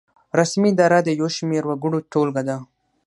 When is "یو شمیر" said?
1.19-1.63